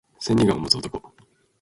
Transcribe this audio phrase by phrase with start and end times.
[0.19, 0.99] 千里眼を持つ男